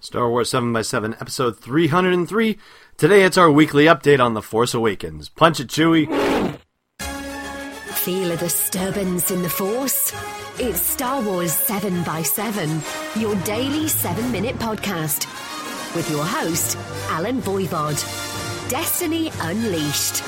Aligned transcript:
Star 0.00 0.30
Wars 0.30 0.50
7x7, 0.50 1.20
episode 1.20 1.58
303. 1.58 2.58
Today 2.96 3.22
it's 3.24 3.36
our 3.36 3.50
weekly 3.50 3.84
update 3.86 4.24
on 4.24 4.34
The 4.34 4.42
Force 4.42 4.74
Awakens. 4.74 5.28
Punch 5.28 5.60
it, 5.60 5.68
Chewie. 5.68 6.06
Feel 7.94 8.30
a 8.30 8.36
disturbance 8.36 9.30
in 9.30 9.42
the 9.42 9.48
Force? 9.50 10.14
It's 10.58 10.80
Star 10.80 11.20
Wars 11.22 11.52
7x7, 11.52 13.20
your 13.20 13.34
daily 13.42 13.88
7 13.88 14.30
minute 14.32 14.56
podcast. 14.56 15.26
With 15.94 16.08
your 16.10 16.24
host, 16.24 16.76
Allen 17.10 17.42
Voivod. 17.42 17.98
Destiny 18.70 19.32
Unleashed. 19.40 20.22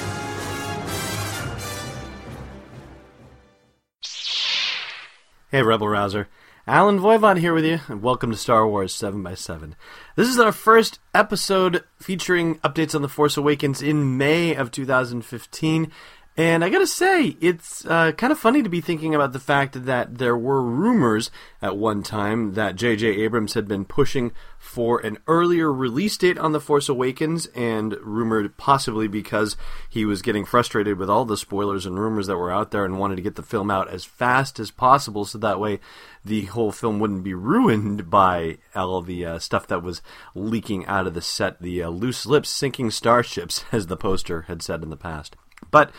Hey, 5.50 5.62
Rebel 5.62 5.88
Rouser. 5.88 6.28
Allen 6.66 7.00
Voivod 7.00 7.38
here 7.38 7.54
with 7.54 7.64
you, 7.64 7.80
and 7.88 8.02
welcome 8.02 8.30
to 8.30 8.36
Star 8.36 8.68
Wars 8.68 8.94
7x7. 8.94 9.72
This 10.14 10.28
is 10.28 10.38
our 10.38 10.52
first 10.52 10.98
episode 11.14 11.84
featuring 11.98 12.56
updates 12.58 12.94
on 12.94 13.00
The 13.00 13.08
Force 13.08 13.38
Awakens 13.38 13.80
in 13.80 14.18
May 14.18 14.54
of 14.54 14.70
2015. 14.70 15.90
And 16.40 16.64
I 16.64 16.70
gotta 16.70 16.86
say, 16.86 17.36
it's 17.42 17.84
uh, 17.84 18.12
kind 18.12 18.32
of 18.32 18.38
funny 18.38 18.62
to 18.62 18.70
be 18.70 18.80
thinking 18.80 19.14
about 19.14 19.34
the 19.34 19.38
fact 19.38 19.84
that 19.84 20.16
there 20.16 20.38
were 20.38 20.62
rumors 20.62 21.30
at 21.60 21.76
one 21.76 22.02
time 22.02 22.54
that 22.54 22.76
J.J. 22.76 23.08
Abrams 23.08 23.52
had 23.52 23.68
been 23.68 23.84
pushing 23.84 24.32
for 24.58 25.00
an 25.00 25.18
earlier 25.26 25.70
release 25.70 26.16
date 26.16 26.38
on 26.38 26.52
The 26.52 26.60
Force 26.60 26.88
Awakens, 26.88 27.44
and 27.48 27.94
rumored 28.00 28.56
possibly 28.56 29.06
because 29.06 29.58
he 29.90 30.06
was 30.06 30.22
getting 30.22 30.46
frustrated 30.46 30.96
with 30.96 31.10
all 31.10 31.26
the 31.26 31.36
spoilers 31.36 31.84
and 31.84 32.00
rumors 32.00 32.26
that 32.28 32.38
were 32.38 32.50
out 32.50 32.70
there 32.70 32.86
and 32.86 32.98
wanted 32.98 33.16
to 33.16 33.22
get 33.22 33.34
the 33.34 33.42
film 33.42 33.70
out 33.70 33.90
as 33.90 34.06
fast 34.06 34.58
as 34.58 34.70
possible 34.70 35.26
so 35.26 35.36
that 35.36 35.60
way 35.60 35.78
the 36.24 36.46
whole 36.46 36.72
film 36.72 36.98
wouldn't 37.00 37.22
be 37.22 37.34
ruined 37.34 38.08
by 38.08 38.56
all 38.74 39.02
the 39.02 39.26
uh, 39.26 39.38
stuff 39.38 39.66
that 39.66 39.82
was 39.82 40.00
leaking 40.34 40.86
out 40.86 41.06
of 41.06 41.12
the 41.12 41.20
set, 41.20 41.60
the 41.60 41.82
uh, 41.82 41.90
loose 41.90 42.24
lips 42.24 42.48
sinking 42.48 42.90
starships, 42.90 43.62
as 43.72 43.88
the 43.88 43.96
poster 43.98 44.42
had 44.48 44.62
said 44.62 44.82
in 44.82 44.88
the 44.88 44.96
past. 44.96 45.36
But, 45.70 45.92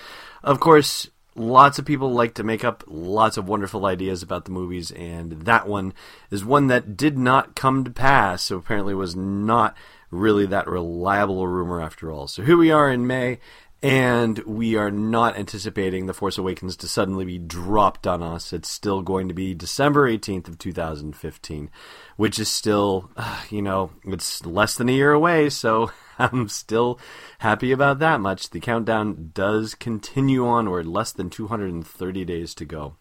of 0.44 0.60
course, 0.60 1.10
lots 1.36 1.80
of 1.80 1.86
people 1.86 2.12
like 2.12 2.34
to 2.36 2.44
make 2.44 2.64
up 2.64 2.84
lots 2.88 3.38
of 3.38 3.48
wonderful 3.48 3.86
ideas 3.86 4.22
about 4.22 4.46
the 4.46 4.52
movies, 4.52 4.92
and 4.92 5.32
that 5.44 5.68
one 5.68 5.94
is 6.30 6.44
one 6.44 6.68
that 6.68 6.98
did 6.98 7.18
not 7.18 7.56
come 7.56 7.84
to 7.84 7.92
pass, 7.92 8.44
so 8.44 8.58
apparently 8.58 8.94
was 8.94 9.16
not 9.16 9.76
really 10.10 10.46
that 10.46 10.68
reliable 10.68 11.42
a 11.42 11.48
rumor 11.48 11.82
after 11.82 12.12
all. 12.12 12.28
So 12.28 12.44
here 12.44 12.58
we 12.58 12.72
are 12.72 12.92
in 12.92 13.08
May, 13.08 13.40
and 13.82 14.38
we 14.40 14.76
are 14.76 14.92
not 14.92 15.38
anticipating 15.38 16.06
The 16.06 16.14
Force 16.14 16.38
Awakens 16.38 16.76
to 16.78 16.88
suddenly 16.88 17.26
be 17.26 17.40
dropped 17.40 18.06
on 18.06 18.22
us. 18.22 18.54
It's 18.54 18.70
still 18.70 19.02
going 19.02 19.28
to 19.30 19.34
be 19.34 19.56
December 19.56 20.10
18th 20.10 20.50
of 20.50 20.58
2015, 20.60 21.70
which 22.18 22.40
is 22.40 22.50
still, 22.50 23.10
uh, 23.18 23.42
you 23.50 23.62
know, 23.62 23.92
it's 24.06 24.46
less 24.46 24.76
than 24.76 24.90
a 24.90 24.94
year 24.94 25.14
away, 25.14 25.50
so 25.50 25.92
I'm 26.22 26.48
still 26.50 27.00
happy 27.40 27.72
about 27.72 28.00
that 28.00 28.22
much. 28.22 28.50
The 28.52 28.60
countdown 28.60 29.32
does 29.34 29.74
continue 29.76 30.46
onward, 30.46 30.86
less 30.86 31.12
than 31.12 31.30
230 31.30 32.26
days 32.26 32.54
to 32.56 32.66
go. 32.66 32.98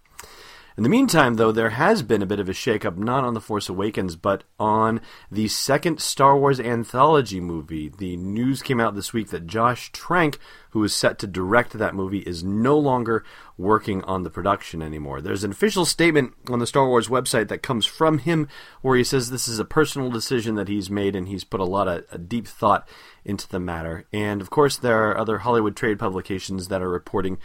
In 0.81 0.84
the 0.84 0.89
meantime, 0.89 1.34
though, 1.34 1.53
there 1.53 1.69
has 1.69 2.03
been 2.03 2.23
a 2.23 2.27
bit 2.27 2.41
of 2.41 2.48
a 2.48 2.53
shakeup, 2.53 2.97
not 2.97 3.23
on 3.23 3.34
The 3.34 3.41
Force 3.42 3.69
Awakens, 3.69 4.17
but 4.17 4.45
on 4.59 5.03
the 5.31 5.47
second 5.47 6.00
Star 6.00 6.39
Wars 6.39 6.59
anthology 6.59 7.39
movie. 7.39 7.91
The 7.91 8.17
news 8.17 8.62
came 8.62 8.81
out 8.81 8.95
this 8.95 9.12
week 9.12 9.28
that 9.28 9.47
Josh 9.47 9.92
Trank, 9.92 10.39
who 10.70 10.83
is 10.83 10.95
set 10.95 11.19
to 11.19 11.27
direct 11.27 11.75
that 11.75 11.95
movie, 11.95 12.20
is 12.20 12.42
no 12.42 12.78
longer 12.78 13.27
working 13.59 14.03
on 14.05 14.22
the 14.22 14.31
production 14.31 14.81
anymore. 14.81 15.20
There's 15.20 15.45
an 15.45 15.50
official 15.50 15.84
statement 15.84 16.33
on 16.48 16.61
the 16.61 16.67
Star 16.67 16.89
Wars 16.89 17.09
website 17.09 17.48
that 17.48 17.62
comes 17.62 17.84
from 17.84 18.17
him 18.17 18.48
where 18.81 18.97
he 18.97 19.05
says 19.05 19.28
this 19.28 19.48
is 19.48 19.59
a 19.59 19.67
personal 19.67 20.11
decision 20.11 20.55
that 20.55 20.69
he's 20.69 20.89
made 20.89 21.15
and 21.15 21.28
he's 21.28 21.44
put 21.44 21.61
a 21.61 21.65
lot 21.65 21.89
of 21.89 22.06
a 22.11 22.17
deep 22.17 22.48
thought 22.48 22.89
into 23.22 23.47
the 23.47 23.61
matter. 23.61 24.06
And 24.15 24.41
of 24.41 24.48
course, 24.48 24.78
there 24.78 25.11
are 25.11 25.19
other 25.19 25.39
Hollywood 25.39 25.77
trade 25.77 25.98
publications 25.98 26.69
that 26.69 26.81
are 26.81 26.89
reporting 26.89 27.37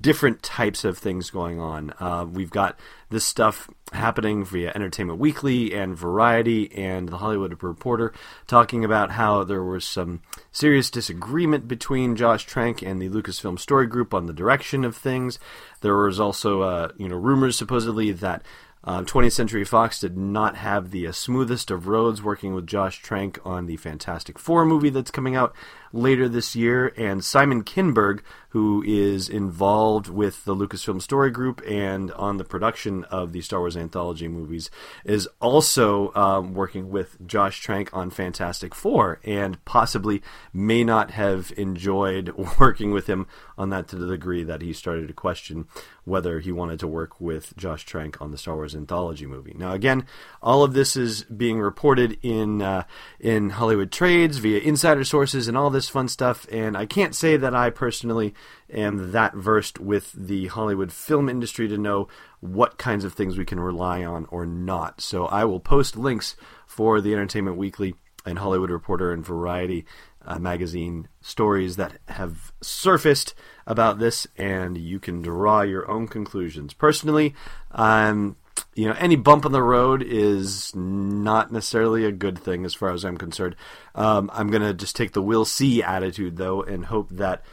different 0.00 0.42
types 0.42 0.84
of 0.84 0.98
things 0.98 1.30
going 1.30 1.58
on. 1.58 1.94
Uh, 1.98 2.26
we've 2.30 2.50
got 2.50 2.78
this 3.10 3.24
stuff 3.24 3.68
happening 3.92 4.44
via 4.44 4.72
Entertainment 4.74 5.18
Weekly 5.18 5.74
and 5.74 5.96
Variety 5.96 6.72
and 6.72 7.08
The 7.08 7.18
Hollywood 7.18 7.62
Reporter 7.62 8.12
talking 8.46 8.84
about 8.84 9.12
how 9.12 9.44
there 9.44 9.62
was 9.62 9.84
some 9.84 10.22
serious 10.50 10.90
disagreement 10.90 11.68
between 11.68 12.16
Josh 12.16 12.44
Trank 12.44 12.82
and 12.82 13.00
the 13.00 13.10
Lucasfilm 13.10 13.58
Story 13.58 13.86
Group 13.86 14.14
on 14.14 14.26
the 14.26 14.32
direction 14.32 14.84
of 14.84 14.96
things. 14.96 15.38
There 15.82 15.96
was 15.96 16.18
also, 16.18 16.62
uh, 16.62 16.88
you 16.96 17.08
know, 17.08 17.16
rumors 17.16 17.56
supposedly 17.56 18.12
that 18.12 18.42
uh, 18.84 19.02
20th 19.02 19.32
Century 19.32 19.64
Fox 19.64 20.00
did 20.00 20.16
not 20.16 20.56
have 20.56 20.90
the 20.90 21.06
uh, 21.06 21.12
smoothest 21.12 21.70
of 21.70 21.86
roads 21.86 22.20
working 22.20 22.52
with 22.54 22.66
Josh 22.66 23.00
Trank 23.00 23.38
on 23.44 23.66
the 23.66 23.76
Fantastic 23.76 24.38
Four 24.38 24.64
movie 24.64 24.90
that's 24.90 25.10
coming 25.10 25.36
out 25.36 25.54
later 25.92 26.28
this 26.28 26.56
year, 26.56 26.92
and 26.96 27.24
Simon 27.24 27.62
Kinberg, 27.62 28.20
who 28.50 28.82
is 28.86 29.28
involved 29.28 30.08
with 30.08 30.44
the 30.44 30.54
Lucasfilm 30.54 31.00
Story 31.00 31.30
Group 31.30 31.62
and 31.66 32.10
on 32.12 32.36
the 32.36 32.44
production 32.44 33.04
of 33.04 33.32
the 33.32 33.40
Star 33.40 33.60
Wars 33.60 33.76
anthology 33.76 34.28
movies, 34.28 34.70
is 35.04 35.28
also 35.40 36.12
um, 36.14 36.52
working 36.54 36.90
with 36.90 37.26
Josh 37.26 37.60
Trank 37.60 37.88
on 37.94 38.10
Fantastic 38.10 38.74
Four, 38.74 39.20
and 39.24 39.62
possibly 39.64 40.22
may 40.52 40.84
not 40.84 41.12
have 41.12 41.52
enjoyed 41.56 42.30
working 42.58 42.90
with 42.90 43.06
him 43.06 43.26
on 43.56 43.70
that 43.70 43.88
to 43.88 43.96
the 43.96 44.06
degree 44.06 44.42
that 44.44 44.60
he 44.60 44.72
started 44.72 45.08
to 45.08 45.14
question 45.14 45.66
whether 46.04 46.40
he 46.40 46.50
wanted 46.50 46.80
to 46.80 46.88
work 46.88 47.20
with 47.20 47.56
Josh 47.56 47.84
Trank 47.84 48.20
on 48.20 48.32
the 48.32 48.38
Star 48.38 48.56
Wars 48.56 48.74
anthology 48.74 49.26
movie. 49.26 49.54
Now, 49.56 49.72
again, 49.72 50.04
all 50.42 50.64
of 50.64 50.74
this 50.74 50.96
is 50.96 51.22
being 51.24 51.60
reported 51.60 52.18
in 52.22 52.60
uh, 52.60 52.84
in 53.20 53.50
Hollywood 53.50 53.92
trades 53.92 54.38
via 54.38 54.58
insider 54.58 55.04
sources 55.04 55.48
and 55.48 55.56
all 55.56 55.70
this 55.70 55.81
fun 55.88 56.08
stuff. 56.08 56.46
And 56.50 56.76
I 56.76 56.86
can't 56.86 57.14
say 57.14 57.36
that 57.36 57.54
I 57.54 57.70
personally 57.70 58.34
am 58.72 59.12
that 59.12 59.34
versed 59.34 59.78
with 59.80 60.12
the 60.12 60.46
Hollywood 60.48 60.92
film 60.92 61.28
industry 61.28 61.68
to 61.68 61.78
know 61.78 62.08
what 62.40 62.78
kinds 62.78 63.04
of 63.04 63.12
things 63.12 63.36
we 63.38 63.44
can 63.44 63.60
rely 63.60 64.04
on 64.04 64.26
or 64.30 64.46
not. 64.46 65.00
So 65.00 65.26
I 65.26 65.44
will 65.44 65.60
post 65.60 65.96
links 65.96 66.36
for 66.66 67.00
the 67.00 67.12
Entertainment 67.12 67.56
Weekly 67.56 67.94
and 68.24 68.38
Hollywood 68.38 68.70
Reporter 68.70 69.12
and 69.12 69.24
Variety 69.24 69.84
uh, 70.24 70.38
magazine 70.38 71.08
stories 71.20 71.76
that 71.76 71.98
have 72.08 72.52
surfaced 72.60 73.34
about 73.66 73.98
this, 73.98 74.26
and 74.36 74.78
you 74.78 75.00
can 75.00 75.22
draw 75.22 75.62
your 75.62 75.90
own 75.90 76.06
conclusions. 76.06 76.74
Personally, 76.74 77.34
um, 77.72 78.36
you 78.74 78.86
know, 78.86 78.94
any 78.98 79.16
bump 79.16 79.44
on 79.44 79.52
the 79.52 79.62
road 79.62 80.02
is 80.02 80.74
not 80.74 81.52
necessarily 81.52 82.04
a 82.04 82.12
good 82.12 82.38
thing 82.38 82.64
as 82.64 82.74
far 82.74 82.90
as 82.90 83.04
I'm 83.04 83.16
concerned. 83.16 83.56
Um, 83.94 84.30
I'm 84.32 84.50
going 84.50 84.62
to 84.62 84.74
just 84.74 84.96
take 84.96 85.12
the 85.12 85.22
we'll 85.22 85.44
see 85.44 85.82
attitude, 85.82 86.36
though, 86.36 86.62
and 86.62 86.86
hope 86.86 87.10
that 87.10 87.44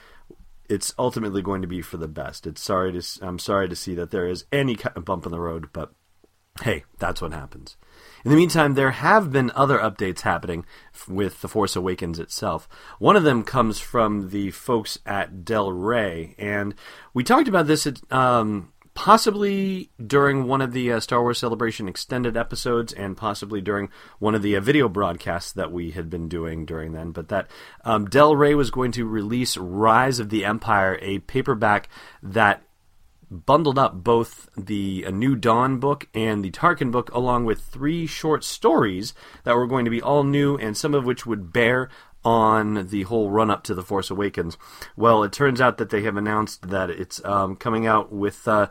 it's 0.70 0.94
ultimately 0.97 1.42
going 1.42 1.62
to 1.62 1.68
be 1.68 1.81
for 1.81 1.97
the 1.97 2.08
best. 2.08 2.47
It's 2.47 2.62
sorry 2.62 2.94
to 2.94 3.03
I'm 3.22 3.40
sorry 3.40 3.68
to 3.68 3.75
see 3.75 3.96
that 3.96 4.12
there 4.12 4.28
is 4.28 4.46
any 4.52 4.75
kind 4.75 4.96
of 4.96 5.03
bump 5.03 5.25
in 5.25 5.31
the 5.31 5.40
road, 5.40 5.70
but 5.74 5.92
hey, 6.62 6.84
that's 7.00 7.22
what 7.22 7.34
happens. 7.34 7.76
In 8.24 8.31
the 8.31 8.38
meantime, 8.38 8.74
there 8.74 8.91
have 8.91 9.31
been 9.31 9.52
other 9.56 9.80
updates 9.80 10.22
happening 10.22 10.66
with 11.08 11.41
The 11.41 11.47
Force 11.47 11.76
Awakens 11.76 12.20
itself. 12.20 12.68
One 13.00 13.16
of 13.16 13.24
them 13.24 13.44
comes 13.44 13.80
from 13.80 14.30
the 14.30 14.52
folks 14.52 15.00
at 15.06 15.46
Del 15.46 15.72
Rey, 15.72 16.36
and 16.38 16.76
we 17.14 17.24
talked 17.24 17.47
about 17.47 17.68
this 17.68 17.88
at, 17.88 18.00
um, 18.12 18.72
possibly 19.00 19.90
during 20.06 20.44
one 20.46 20.60
of 20.60 20.74
the 20.74 20.92
uh, 20.92 21.00
Star 21.00 21.22
Wars 21.22 21.40
Celebration 21.40 21.88
extended 21.88 22.36
episodes, 22.36 22.92
and 22.92 23.16
possibly 23.16 23.62
during 23.62 23.88
one 24.20 24.36
of 24.36 24.42
the 24.42 24.58
uh, 24.58 24.60
video 24.60 24.90
broadcasts 24.90 25.54
that 25.54 25.72
we 25.72 25.92
had 25.92 26.10
been 26.10 26.28
doing 26.28 26.66
during 26.66 26.92
then. 26.92 27.12
But 27.12 27.30
that 27.30 27.50
um, 27.86 28.08
Del 28.08 28.36
Rey 28.36 28.56
was 28.56 28.72
going 28.72 28.92
to 28.92 29.06
release 29.06 29.56
Rise 29.56 30.20
of 30.20 30.28
the 30.30 30.44
Empire, 30.44 31.00
a 31.02 31.20
paperback 31.20 31.88
that 32.22 32.62
bundled 33.32 33.80
up 33.80 34.04
both 34.04 34.50
the 34.58 35.06
A 35.08 35.14
New 35.14 35.38
Dawn 35.38 35.80
book 35.80 36.09
and 36.14 36.44
the 36.44 36.52
Tarkin 36.52 36.92
book, 36.92 37.09
along 37.14 37.46
with 37.46 37.62
three 37.62 38.06
short 38.06 38.44
stories 38.44 39.14
that 39.46 39.56
were 39.56 39.68
going 39.68 39.86
to 39.86 39.92
be 39.92 40.02
all 40.02 40.26
new, 40.26 40.58
and 40.58 40.76
some 40.76 40.94
of 40.94 41.06
which 41.06 41.26
would 41.26 41.53
bear 41.53 41.90
on 42.26 42.88
the 42.90 43.03
whole 43.03 43.29
run 43.29 43.50
up 43.50 43.64
to 43.64 43.73
The 43.73 43.82
Force 43.82 44.09
Awakens. 44.09 44.58
Well, 44.97 45.23
it 45.23 45.32
turns 45.32 45.62
out 45.62 45.78
that 45.78 45.90
they 45.90 46.03
have 46.03 46.18
announced 46.18 46.70
that 46.70 46.90
it's 46.90 47.23
um, 47.23 47.56
coming 47.56 47.88
out 47.88 48.12
with. 48.12 48.46
Uh, 48.46 48.68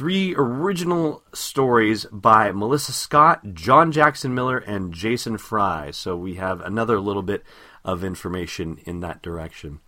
three 0.00 0.34
original 0.34 1.22
stories 1.34 2.06
by 2.06 2.50
Melissa 2.52 2.90
Scott, 2.90 3.52
John 3.52 3.92
Jackson 3.92 4.34
Miller, 4.34 4.56
and 4.56 4.94
Jason 4.94 5.36
Fry. 5.36 5.90
So 5.90 6.16
we 6.16 6.36
have 6.36 6.62
another 6.62 6.98
little 6.98 7.20
bit 7.20 7.44
of 7.84 8.02
information 8.02 8.80
in 8.86 9.00
that 9.00 9.20
direction. 9.20 9.80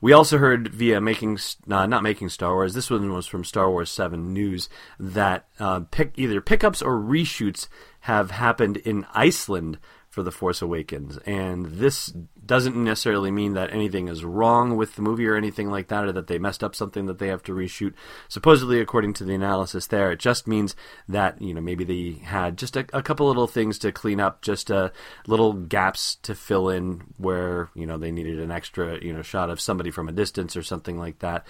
We 0.00 0.12
also 0.12 0.38
heard 0.38 0.74
via 0.74 1.00
making, 1.00 1.38
uh, 1.70 1.86
not 1.86 2.02
making 2.02 2.30
Star 2.30 2.54
Wars. 2.54 2.74
This 2.74 2.90
one 2.90 3.12
was 3.12 3.28
from 3.28 3.44
Star 3.44 3.70
Wars 3.70 3.92
Seven 3.92 4.32
News 4.32 4.68
that 4.98 5.46
uh, 5.60 5.82
pick, 5.92 6.14
either 6.16 6.40
pickups 6.40 6.82
or 6.82 6.96
reshoots 6.96 7.68
have 8.00 8.32
happened 8.32 8.78
in 8.78 9.06
Iceland 9.14 9.78
for 10.08 10.24
The 10.24 10.32
Force 10.32 10.60
Awakens. 10.60 11.16
And 11.18 11.66
this 11.66 12.12
doesn't 12.50 12.74
necessarily 12.74 13.30
mean 13.30 13.52
that 13.52 13.72
anything 13.72 14.08
is 14.08 14.24
wrong 14.24 14.76
with 14.76 14.96
the 14.96 15.02
movie 15.02 15.28
or 15.28 15.36
anything 15.36 15.70
like 15.70 15.86
that, 15.86 16.04
or 16.04 16.10
that 16.10 16.26
they 16.26 16.36
messed 16.36 16.64
up 16.64 16.74
something 16.74 17.06
that 17.06 17.20
they 17.20 17.28
have 17.28 17.44
to 17.44 17.52
reshoot. 17.52 17.94
Supposedly, 18.26 18.80
according 18.80 19.12
to 19.14 19.24
the 19.24 19.34
analysis 19.34 19.86
there, 19.86 20.10
it 20.10 20.18
just 20.18 20.48
means 20.48 20.74
that, 21.08 21.40
you 21.40 21.54
know, 21.54 21.60
maybe 21.60 21.84
they 21.84 22.20
had 22.24 22.58
just 22.58 22.74
a, 22.74 22.84
a 22.92 23.04
couple 23.04 23.28
little 23.28 23.46
things 23.46 23.78
to 23.78 23.92
clean 23.92 24.18
up, 24.18 24.42
just 24.42 24.68
uh, 24.68 24.90
little 25.28 25.52
gaps 25.52 26.16
to 26.22 26.34
fill 26.34 26.68
in 26.68 27.04
where, 27.18 27.70
you 27.76 27.86
know, 27.86 27.98
they 27.98 28.10
needed 28.10 28.40
an 28.40 28.50
extra, 28.50 29.00
you 29.00 29.12
know, 29.12 29.22
shot 29.22 29.48
of 29.48 29.60
somebody 29.60 29.92
from 29.92 30.08
a 30.08 30.12
distance 30.12 30.56
or 30.56 30.64
something 30.64 30.98
like 30.98 31.20
that. 31.20 31.46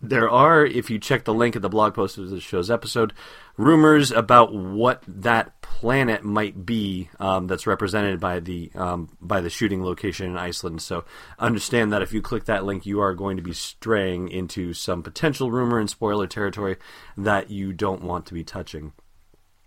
There 0.00 0.30
are, 0.30 0.64
if 0.64 0.88
you 0.88 1.00
check 1.00 1.24
the 1.24 1.34
link 1.34 1.56
at 1.56 1.62
the 1.62 1.68
blog 1.68 1.94
post 1.94 2.16
of 2.16 2.30
the 2.30 2.38
show's 2.38 2.70
episode, 2.70 3.12
rumors 3.56 4.10
about 4.10 4.54
what 4.54 5.02
that 5.08 5.60
planet 5.62 6.24
might 6.24 6.66
be 6.66 7.08
um, 7.18 7.46
that's 7.46 7.66
represented 7.66 8.20
by 8.20 8.40
the 8.40 8.70
um, 8.74 9.08
by 9.20 9.40
the 9.40 9.50
shooting 9.50 9.82
location 9.84 10.36
Iceland. 10.44 10.82
So 10.82 11.04
understand 11.38 11.92
that 11.92 12.02
if 12.02 12.12
you 12.12 12.22
click 12.22 12.44
that 12.44 12.64
link, 12.64 12.86
you 12.86 13.00
are 13.00 13.14
going 13.14 13.36
to 13.36 13.42
be 13.42 13.52
straying 13.52 14.28
into 14.28 14.72
some 14.74 15.02
potential 15.02 15.50
rumor 15.50 15.78
and 15.78 15.90
spoiler 15.90 16.26
territory 16.26 16.76
that 17.16 17.50
you 17.50 17.72
don't 17.72 18.02
want 18.02 18.26
to 18.26 18.34
be 18.34 18.44
touching. 18.44 18.92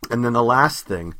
And 0.10 0.24
then 0.24 0.34
the 0.34 0.44
last 0.44 0.86
thing 0.86 1.16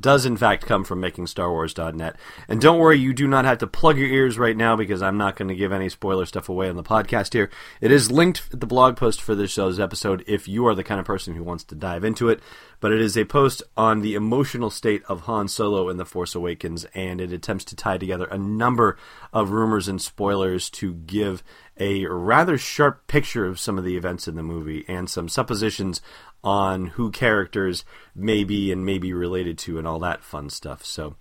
does 0.00 0.26
in 0.26 0.36
fact 0.36 0.66
come 0.66 0.84
from 0.84 1.00
makingstarwars.net. 1.00 2.16
And 2.48 2.60
don't 2.60 2.78
worry, 2.78 2.98
you 2.98 3.12
do 3.12 3.26
not 3.26 3.44
have 3.44 3.58
to 3.58 3.66
plug 3.66 3.98
your 3.98 4.08
ears 4.08 4.38
right 4.38 4.56
now 4.56 4.76
because 4.76 5.02
I'm 5.02 5.18
not 5.18 5.36
going 5.36 5.48
to 5.48 5.54
give 5.54 5.72
any 5.72 5.88
spoiler 5.88 6.26
stuff 6.26 6.48
away 6.48 6.68
on 6.68 6.76
the 6.76 6.82
podcast 6.82 7.32
here. 7.32 7.50
It 7.80 7.92
is 7.92 8.10
linked 8.10 8.42
at 8.52 8.60
the 8.60 8.66
blog 8.66 8.96
post 8.96 9.20
for 9.20 9.34
this 9.34 9.50
show's 9.50 9.80
episode 9.80 10.24
if 10.26 10.48
you 10.48 10.66
are 10.66 10.74
the 10.74 10.84
kind 10.84 11.00
of 11.00 11.06
person 11.06 11.34
who 11.34 11.44
wants 11.44 11.64
to 11.64 11.74
dive 11.74 12.04
into 12.04 12.28
it. 12.28 12.40
But 12.80 12.92
it 12.92 13.00
is 13.00 13.16
a 13.16 13.26
post 13.26 13.62
on 13.76 14.00
the 14.00 14.14
emotional 14.14 14.70
state 14.70 15.02
of 15.06 15.22
Han 15.22 15.48
Solo 15.48 15.90
in 15.90 15.98
The 15.98 16.06
Force 16.06 16.34
Awakens, 16.34 16.86
and 16.94 17.20
it 17.20 17.30
attempts 17.30 17.66
to 17.66 17.76
tie 17.76 17.98
together 17.98 18.24
a 18.24 18.38
number 18.38 18.96
of 19.34 19.50
rumors 19.50 19.86
and 19.86 20.00
spoilers 20.00 20.70
to 20.70 20.94
give 20.94 21.42
a 21.80 22.04
rather 22.06 22.56
sharp 22.58 23.06
picture 23.08 23.46
of 23.46 23.58
some 23.58 23.78
of 23.78 23.84
the 23.84 23.96
events 23.96 24.28
in 24.28 24.36
the 24.36 24.42
movie 24.42 24.84
and 24.86 25.10
some 25.10 25.28
suppositions 25.28 26.00
on 26.44 26.86
who 26.86 27.10
characters 27.10 27.84
may 28.14 28.44
be 28.44 28.70
and 28.70 28.84
may 28.86 28.98
be 28.98 29.12
related 29.12 29.58
to 29.58 29.78
and 29.78 29.88
all 29.88 29.98
that 29.98 30.22
fun 30.22 30.50
stuff. 30.50 30.84
So 30.84 31.16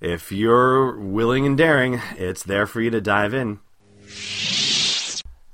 if 0.00 0.30
you're 0.30 0.98
willing 0.98 1.46
and 1.46 1.56
daring, 1.56 2.00
it's 2.16 2.42
there 2.42 2.66
for 2.66 2.80
you 2.80 2.90
to 2.90 3.00
dive 3.00 3.34
in. 3.34 3.60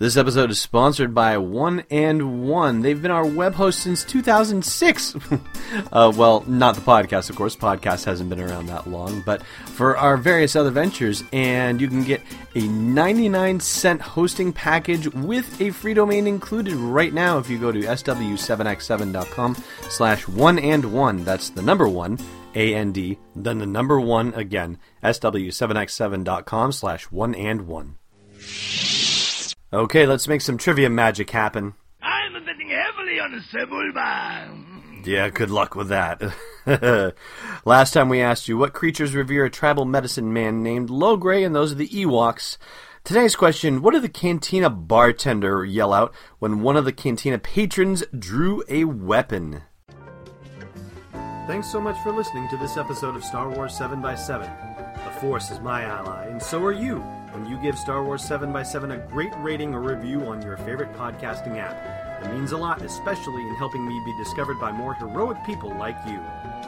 This 0.01 0.17
episode 0.17 0.53
is 0.53 0.61
sponsored 0.61 1.13
by 1.13 1.39
One 1.39 1.83
and 1.91 2.49
One. 2.49 2.83
They've 2.83 3.03
been 3.03 3.11
our 3.11 3.27
web 3.27 3.55
host 3.55 3.81
since 3.81 4.05
2006. 4.05 5.17
uh, 5.93 6.13
well, 6.17 6.45
not 6.47 6.77
the 6.77 6.81
podcast, 6.83 7.31
of 7.31 7.35
course. 7.35 7.57
Podcast 7.57 8.05
hasn't 8.05 8.31
been 8.31 8.39
around 8.39 8.67
that 8.67 8.87
long, 8.87 9.23
but 9.27 9.43
for 9.43 9.97
our 9.97 10.17
various 10.17 10.55
other 10.55 10.71
ventures, 10.71 11.25
and 11.33 11.81
you 11.81 11.89
can 11.89 12.05
get 12.05 12.23
a 12.55 12.61
99 12.61 13.59
cent 13.59 14.01
hosting 14.01 14.53
package 14.53 15.13
with 15.15 15.61
a 15.61 15.71
free 15.71 15.95
domain 15.95 16.29
included 16.29 16.75
right 16.75 17.13
now 17.13 17.39
if 17.39 17.51
you 17.51 17.59
go 17.59 17.73
to 17.73 17.81
sw7x7.com 17.81 19.57
slash 19.89 20.29
one 20.29 20.61
and 20.61 20.93
one. 20.93 21.25
That's 21.25 21.51
the 21.51 21.63
number 21.63 21.89
one, 21.89 22.21
A-N-D, 22.55 23.19
then 23.35 23.59
the 23.59 23.67
number 23.67 23.99
one 23.99 24.33
again, 24.35 24.79
sw7x7.com 25.03 26.71
slash 26.71 27.11
one 27.11 27.35
and 27.35 27.67
one. 27.67 27.97
Okay, 29.71 30.07
let's 30.07 30.27
make 30.27 30.41
some 30.41 30.57
trivia 30.57 30.89
magic 30.89 31.29
happen. 31.31 31.75
I'm 32.01 32.33
betting 32.33 32.71
heavily 32.71 33.21
on 33.21 33.35
a 33.35 33.41
Sebulba. 33.55 35.07
Yeah, 35.07 35.29
good 35.29 35.51
luck 35.51 35.75
with 35.75 35.89
that. 35.89 36.23
Last 37.67 37.93
time 37.93 38.09
we 38.09 38.23
asked 38.23 38.49
you 38.49 38.57
what 38.57 38.73
creatures 38.73 39.15
revere 39.15 39.45
a 39.45 39.51
tribal 39.51 39.85
medicine 39.85 40.33
man 40.33 40.63
named 40.63 40.89
Logray, 40.89 41.45
and 41.45 41.55
those 41.55 41.73
are 41.73 41.77
the 41.77 41.89
Ewoks. 41.89 42.57
Today's 43.05 43.37
question 43.37 43.83
What 43.83 43.93
did 43.93 44.03
the 44.03 44.09
cantina 44.09 44.71
bartender 44.71 45.67
yell 45.67 45.93
out 45.93 46.15
when 46.39 46.63
one 46.63 46.79
of 46.79 46.87
the 46.87 46.93
cantina 46.93 47.39
patrons 47.39 48.03
drew 48.19 48.63
a 48.71 48.85
weapon? 48.85 49.63
Thanks 51.47 51.71
so 51.71 51.81
much 51.81 51.99
for 52.03 52.11
listening 52.11 52.49
to 52.49 52.57
this 52.57 52.79
episode 52.79 53.17
of 53.17 53.25
Star 53.25 53.51
Wars 53.51 53.79
7x7. 53.79 55.05
The 55.05 55.21
Force 55.21 55.51
is 55.51 55.61
my 55.61 55.83
ally, 55.83 56.27
and 56.27 56.43
so 56.43 56.63
are 56.65 56.73
you 56.73 57.05
when 57.33 57.47
you 57.47 57.57
give 57.59 57.79
Star 57.79 58.05
Wars 58.05 58.23
7x7 58.23 58.95
a 58.95 58.99
great 59.09 59.33
rating 59.39 59.75
or 59.75 59.81
review 59.81 60.27
on 60.27 60.43
your 60.43 60.57
favorite 60.59 60.93
podcasting 60.95 61.59
app. 61.59 62.25
It 62.25 62.33
means 62.33 62.53
a 62.53 62.57
lot, 62.57 62.83
especially 62.83 63.47
in 63.47 63.55
helping 63.55 63.87
me 63.87 64.01
be 64.05 64.17
discovered 64.19 64.59
by 64.61 64.73
more 64.73 64.95
heroic 64.95 65.37
people 65.45 65.71
like 65.77 65.97
you. 66.07 66.21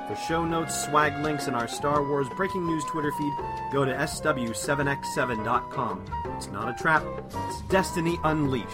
For 0.07 0.17
show 0.17 0.45
notes, 0.45 0.85
swag 0.85 1.25
links, 1.25 1.47
and 1.47 1.57
our 1.57 1.69
Star 1.69 2.07
Wars 2.07 2.29
breaking 2.37 2.67
news 2.67 2.85
Twitter 2.85 3.13
feed, 3.13 3.33
go 3.73 3.85
to 3.85 3.93
sw7x7.com. 3.93 6.05
It's 6.37 6.49
not 6.49 6.69
a 6.69 6.75
trap, 6.81 7.03
it's 7.29 7.63
Destiny 7.63 8.19
Unleashed. 8.25 8.67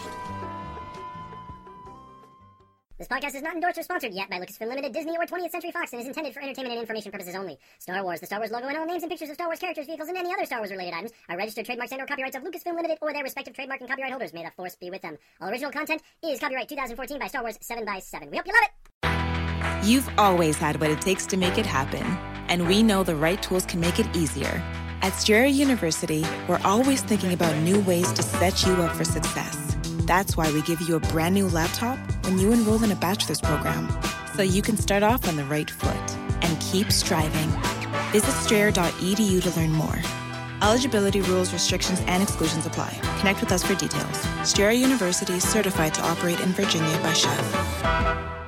This 2.98 3.08
podcast 3.08 3.34
is 3.34 3.42
not 3.42 3.54
endorsed 3.54 3.76
or 3.76 3.82
sponsored 3.82 4.14
yet 4.14 4.30
by 4.30 4.38
Lucasfilm 4.40 4.70
Limited, 4.70 4.90
Disney, 4.90 5.18
or 5.18 5.26
20th 5.26 5.50
Century 5.50 5.70
Fox 5.70 5.92
and 5.92 6.00
is 6.00 6.08
intended 6.08 6.32
for 6.32 6.40
entertainment 6.40 6.72
and 6.72 6.80
information 6.80 7.12
purposes 7.12 7.34
only. 7.34 7.58
Star 7.78 8.02
Wars, 8.02 8.20
the 8.20 8.26
Star 8.26 8.38
Wars 8.38 8.50
logo, 8.50 8.68
and 8.68 8.78
all 8.78 8.86
names 8.86 9.02
and 9.02 9.10
pictures 9.10 9.28
of 9.28 9.34
Star 9.34 9.48
Wars 9.48 9.58
characters, 9.58 9.84
vehicles, 9.84 10.08
and 10.08 10.16
any 10.16 10.32
other 10.32 10.46
Star 10.46 10.60
Wars 10.60 10.70
related 10.70 10.94
items 10.94 11.12
are 11.28 11.36
registered 11.36 11.66
trademarks 11.66 11.92
and 11.92 12.00
or 12.00 12.06
copyrights 12.06 12.36
of 12.36 12.42
Lucasfilm 12.42 12.74
Limited 12.74 12.96
or 13.02 13.12
their 13.12 13.22
respective 13.22 13.52
trademark 13.52 13.80
and 13.80 13.90
copyright 13.90 14.12
holders. 14.12 14.32
May 14.32 14.44
the 14.44 14.50
Force 14.52 14.76
be 14.76 14.88
with 14.88 15.02
them. 15.02 15.18
All 15.42 15.50
original 15.50 15.70
content 15.70 16.00
is 16.24 16.40
copyright 16.40 16.70
2014 16.70 17.18
by 17.18 17.26
Star 17.26 17.42
Wars 17.42 17.58
7x7. 17.58 18.30
We 18.30 18.38
hope 18.38 18.46
you 18.46 18.54
love 18.54 18.64
it! 18.64 19.86
You've 19.86 20.08
always 20.16 20.56
had 20.56 20.80
what 20.80 20.88
it 20.88 21.02
takes 21.02 21.26
to 21.26 21.36
make 21.36 21.58
it 21.58 21.66
happen, 21.66 22.02
and 22.48 22.66
we 22.66 22.82
know 22.82 23.02
the 23.02 23.14
right 23.14 23.42
tools 23.42 23.66
can 23.66 23.78
make 23.78 23.98
it 23.98 24.16
easier. 24.16 24.62
At 25.02 25.10
Strayer 25.10 25.44
University, 25.44 26.24
we're 26.48 26.62
always 26.64 27.02
thinking 27.02 27.34
about 27.34 27.54
new 27.58 27.78
ways 27.80 28.10
to 28.14 28.22
set 28.22 28.64
you 28.64 28.72
up 28.76 28.96
for 28.96 29.04
success. 29.04 29.65
That's 30.06 30.36
why 30.36 30.52
we 30.52 30.62
give 30.62 30.80
you 30.82 30.94
a 30.94 31.00
brand 31.00 31.34
new 31.34 31.48
laptop 31.48 31.98
when 32.24 32.38
you 32.38 32.52
enroll 32.52 32.82
in 32.84 32.92
a 32.92 32.96
bachelor's 32.96 33.40
program, 33.40 33.88
so 34.36 34.42
you 34.42 34.62
can 34.62 34.76
start 34.76 35.02
off 35.02 35.26
on 35.26 35.34
the 35.34 35.44
right 35.44 35.68
foot 35.68 36.16
and 36.42 36.60
keep 36.60 36.92
striving. 36.92 37.48
Visit 38.12 38.30
strayer.edu 38.30 39.42
to 39.42 39.60
learn 39.60 39.72
more. 39.72 39.98
Eligibility 40.62 41.22
rules, 41.22 41.52
restrictions, 41.52 42.00
and 42.06 42.22
exclusions 42.22 42.66
apply. 42.66 42.96
Connect 43.18 43.40
with 43.40 43.50
us 43.50 43.64
for 43.64 43.74
details. 43.74 44.24
Strayer 44.48 44.70
University 44.70 45.34
is 45.34 45.48
certified 45.48 45.92
to 45.94 46.02
operate 46.02 46.38
in 46.38 46.50
Virginia 46.50 46.96
by 46.98 47.12
SCHEV. 47.12 48.45